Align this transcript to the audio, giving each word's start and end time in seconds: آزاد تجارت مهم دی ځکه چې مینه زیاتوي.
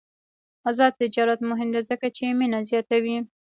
آزاد 0.69 0.93
تجارت 1.01 1.39
مهم 1.49 1.69
دی 1.73 1.81
ځکه 1.89 2.07
چې 2.15 2.25
مینه 2.39 2.59
زیاتوي. 2.69 3.17